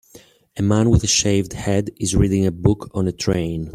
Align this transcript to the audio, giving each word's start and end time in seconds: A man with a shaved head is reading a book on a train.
A 0.57 0.63
man 0.63 0.89
with 0.89 1.03
a 1.03 1.07
shaved 1.07 1.53
head 1.53 1.91
is 1.97 2.15
reading 2.15 2.43
a 2.47 2.51
book 2.51 2.89
on 2.95 3.07
a 3.07 3.11
train. 3.11 3.69